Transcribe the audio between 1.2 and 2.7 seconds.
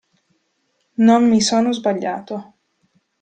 mi sono sbagliato.